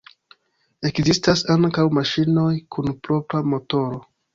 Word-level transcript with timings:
Ekzistas 0.91 1.45
ankaŭ 1.57 1.87
maŝinoj 2.01 2.51
kun 2.77 2.95
propra 3.05 3.49
motoro. 3.55 4.07